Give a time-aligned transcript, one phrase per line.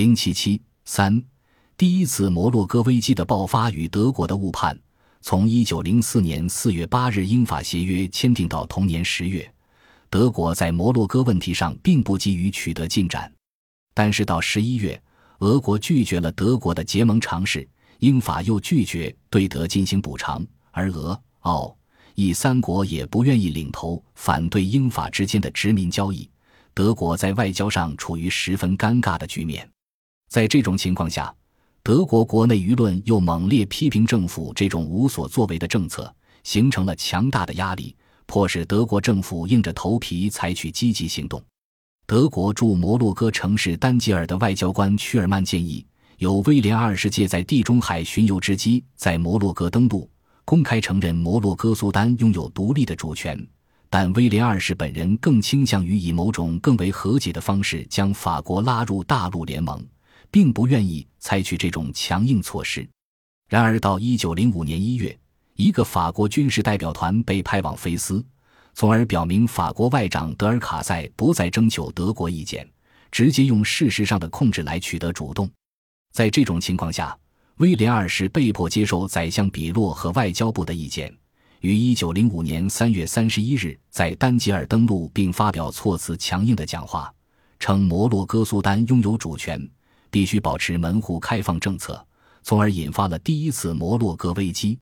[0.00, 1.22] 零七七三，
[1.76, 4.74] 第一次摩洛哥危机的爆发与德国的误判。
[5.20, 9.46] 从一九零四年四月八日英法协约签订到同年十月，
[10.08, 13.30] 德国在摩洛哥问题上并不急于取得进展。
[13.92, 14.98] 但是到十一月，
[15.40, 21.76] 俄国拒绝了德国的结盟尝试，英法又拒绝对德进行补偿，而俄、奥、
[22.14, 26.26] 意三国也不愿意领头反对英法之间的殖民交易。
[26.72, 29.70] 德国在外交上处于十分尴尬的局面。
[30.30, 31.34] 在这种情况下，
[31.82, 36.14] 德国国内舆论又猛烈批评政府这种无所作为的政策，
[36.44, 37.96] 形成了强大的压力，
[38.26, 41.42] 迫使德国政府硬着头皮采取积极行动。
[42.06, 45.84] 德国驻摩洛哥城市丹吉尔的外交官屈尔曼建议，
[46.18, 50.08] 由威廉二世借在地中海巡游之机在摩洛哥登陆，
[50.44, 53.36] 公开承认摩洛哥苏丹拥有独立的主权。
[53.88, 59.84] 但威廉二世本人更倾向于以某种更为和解的方式将法国拉入大陆联盟。
[60.30, 62.88] 并不愿意采取这种强硬措施。
[63.48, 65.18] 然而，到一九零五年一月，
[65.56, 68.24] 一个法国军事代表团被派往菲斯，
[68.74, 72.68] 从而表明法国外长德尔卡塞不再征求德国意见，
[73.10, 75.50] 直接用事实上的控制来取得主动。
[76.12, 77.16] 在这种情况下，
[77.56, 81.12] 威廉二世被迫接受宰相比洛和外交部的意见，
[81.60, 87.12] 于一九零五年三月三十一日在丹吉尔登陆，并发表措辞强硬的讲话，
[87.58, 89.68] 称摩洛哥苏丹拥有主权。
[90.10, 92.04] 必须保持门户开放政策，
[92.42, 94.78] 从而引发了第一次摩洛哥危机。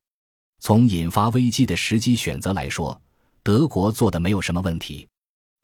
[0.61, 3.01] 从引发危机的时机选择来说，
[3.43, 5.07] 德国做的没有什么问题。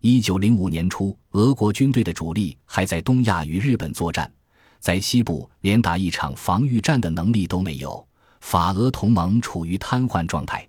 [0.00, 4.30] 一九零五年初，俄国军队的主力还在东亚与日本作战，
[4.78, 8.06] 在西部连打一场防御战的能力都没有，
[8.40, 10.68] 法俄同盟处于瘫痪状态。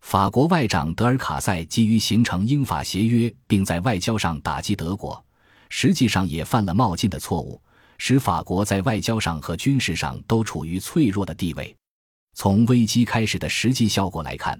[0.00, 5.22] 法国外长德尔卡塞急于形成英法协约，并在外交上打击德国，
[5.68, 7.60] 实际上也犯了冒进的错误。
[8.02, 11.76] 使法国在外交上和军事上都处于脆弱的地位。
[12.34, 14.58] 从危机开始的实际效果来看，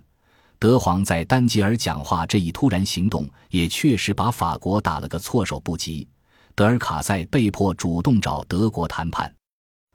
[0.58, 6.06] 德皇在丹吉尔讲话这一突然行动，也确实把法国打了个措手不及。
[6.54, 9.34] 德尔卡塞被迫主动找德国谈判，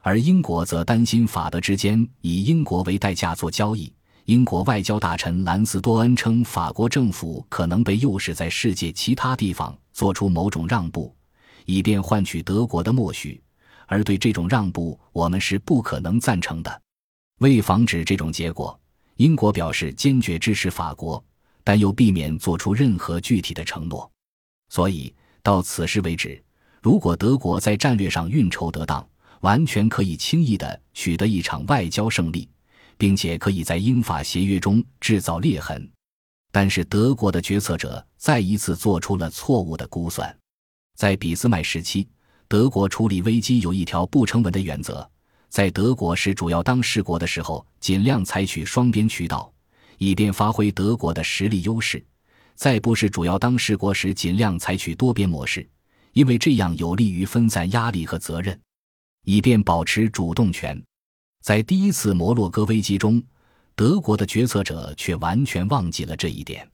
[0.01, 3.93] 而英国则担心法德之间以英国为代价做交易。
[4.25, 11.15] 英国外交大臣兰斯多恩称，法国政府可能被诱使在世界其他地方做出某种让步。
[11.67, 13.41] 以便换取德国的默许，
[13.87, 16.81] 而对这种让步，我们是不可能赞成的。
[17.39, 18.79] 为防止这种结果，
[19.17, 21.23] 英国表示坚决支持法国，
[21.63, 24.09] 但又避免做出任何具体的承诺。
[24.69, 25.13] 所以
[25.43, 26.41] 到此时为止，
[26.81, 29.07] 如果德国在战略上运筹得当，
[29.41, 32.49] 完全可以轻易地取得一场外交胜利，
[32.97, 35.87] 并且可以在英法协约中制造裂痕。
[36.51, 40.35] 但是德国的决策者再一次做出了错误的估算。
[40.95, 42.07] 在俾斯麦时期，
[42.55, 45.05] 德国处理危机有一条不成文的原则：
[45.49, 49.51] 在德国是主要当事国的时候，尽量采取双边渠道，
[49.97, 51.99] 以便发挥德国的实力优势；
[52.55, 55.67] 在不是主要当事国时，尽量采取多边模式，
[56.13, 58.57] 因为这样有利于分散压力和责任，
[59.25, 60.81] 以便保持主动权。
[61.43, 63.21] 在第一次摩洛哥危机中，
[63.75, 66.65] 德国的决策者却完全忘记了这一点。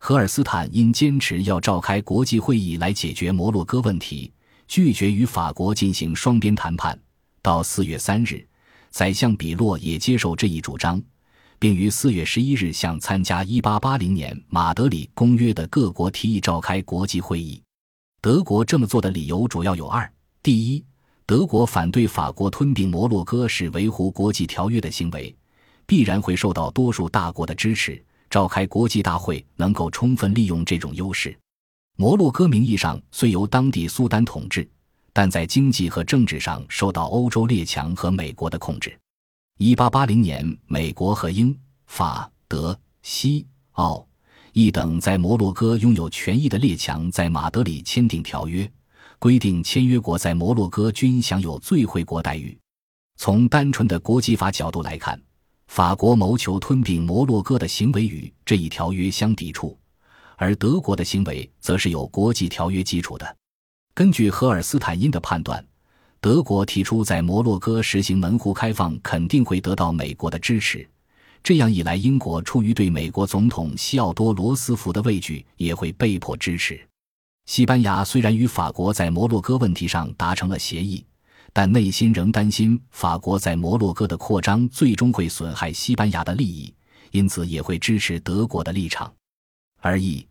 [0.00, 4.30] 荷尔斯坦因坚持要召开国际会议来解决摩洛哥问题，
[4.66, 6.98] 拒绝与法国进行双边谈判。
[7.42, 8.46] 到四月三日，
[8.90, 11.02] 宰相比洛也接受这一主张，
[11.58, 17.62] 并于四月十一日向参加一八八零年马德里公约的各国提议召开国际会议。
[18.20, 20.10] 德国这么做的理由主要有二：
[20.42, 20.84] 第一，
[21.26, 25.34] 德国反对法国吞并摩洛哥是维护国际条约的行为，
[25.86, 28.02] 必然会受到多数大国的支持。
[28.30, 31.38] 召开国际大会能够充分利用这种优势。
[31.96, 34.68] 摩洛哥名义上虽由当地苏丹统治，
[35.12, 38.98] 但在经济和政治上受到欧洲列强和美国的控制。
[39.58, 41.56] 一八八零年，美国和英、
[41.86, 44.04] 法、德、西、奥、
[44.52, 48.68] 意等在摩洛哥拥有权益的列强在马德里签订条约，
[49.20, 52.58] 规定签约国在摩洛哥均享有最惠国待遇。
[53.16, 55.20] 从单纯的国际法角度来看。
[55.68, 59.76] 法国谋求吞并摩洛哥的行为与这一条约相抵触，
[60.36, 63.36] 而德国的行为则是有国际条约基础的。
[63.94, 65.64] 根据荷尔斯坦因的判断，
[66.20, 70.88] 德国提出在摩洛哥实行门户开放肯定会得到美国的支持。
[71.42, 76.80] 这样一来，英国出于对美国总统西奥多·罗斯福的畏惧，也会被迫支持。
[77.46, 81.04] 西班牙虽然与法国在摩洛哥问题上达成了协议。
[81.56, 86.74] 但内心仍担心法国在摩洛哥的扩张最终会损害西班牙的利益，
[87.12, 89.14] 因此也会支持德国的立场。
[89.84, 90.26] 而意、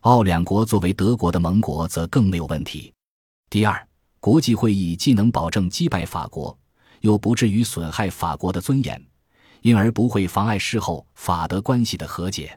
[0.00, 2.92] 奥两国作为德国的盟国则更没有问题。
[3.48, 3.88] 第二，
[4.20, 6.54] 国际会议既能保证击败法国，
[7.00, 9.02] 又不至于损害法国的尊严，
[9.62, 12.54] 因而不会妨碍事后法德关系的和解。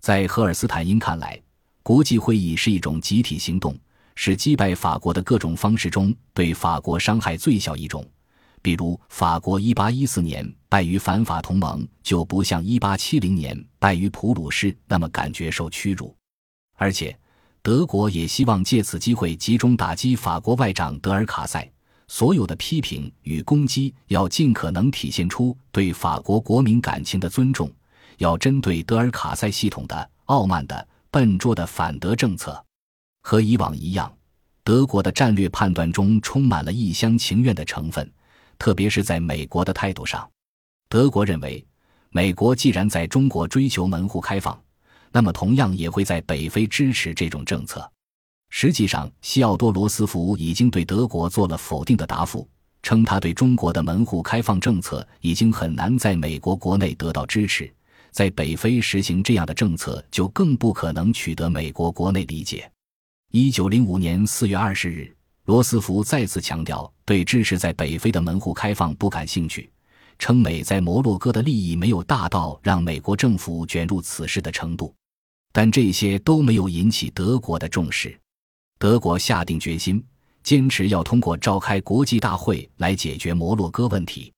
[0.00, 1.38] 在赫尔斯坦因看来，
[1.82, 3.78] 国际会议是一种集体行动，
[4.14, 8.02] 是击败法国的各种方式中对法国伤害最小一种。
[8.62, 16.16] 比如，法国1814年败于反法同盟，就不像1870年败于普鲁士那么感觉受屈辱，
[16.76, 17.14] 而且。
[17.64, 21.70] 德国也希望借此机会集中打击法国外长德尔卡塞。
[22.08, 27.70] 所有的批评与攻击要尽可能体现出对法国国民感情的尊重，
[28.18, 32.60] 要针对德尔卡塞系统的傲慢的、笨拙的反德政策。
[33.22, 34.12] 和以往一样，
[34.64, 38.12] 德国的战略判断中充满了一厢情愿的成分，
[38.62, 40.30] 特别是在美国的态度上。
[40.88, 41.66] 德国认为，
[42.10, 44.56] 美国既然在中国追求门户开放。
[45.10, 47.90] 那么，同样也会在北非支持这种政策。
[48.50, 52.48] 实际上，西奥多·罗斯福已经对德国做了否定的答复，
[52.84, 57.68] 称他对中国的门户开放政策已经很难在美国国内得到支持，
[58.12, 62.70] 在北非实行这样的政策就更不可能取得美国国内理解。
[63.32, 65.12] 一九零五年四月二十日，
[65.46, 69.68] 罗斯福再次强调对支持在北非的门户开放不感兴趣，
[70.16, 74.94] 称美在摩洛哥的利益没有大到让美国政府卷入此事的程度。
[75.52, 78.16] 但这些都没有引起德国的重视。
[78.78, 80.02] 德国下定决心，
[80.44, 84.32] 坚持要通过召开国际大会来解决摩洛哥问题，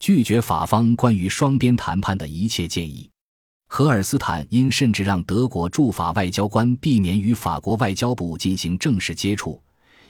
[0.00, 3.08] 拒绝法方关于双边谈判的一切建议。
[3.68, 9.62] 荷尔斯坦因甚至让德国驻法外交官避免与法国外交部进行正式接触，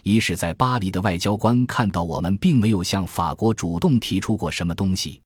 [0.03, 5.21] 一是在巴黎的外交官看到我们并没有向法国主动提出过什么东西。